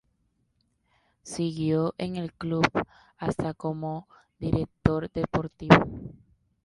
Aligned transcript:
Siguió 1.21 1.93
en 1.99 2.15
el 2.15 2.33
club 2.33 2.67
hasta 3.19 3.53
como 3.53 4.07
director 4.39 5.11
deportivo. 5.11 6.11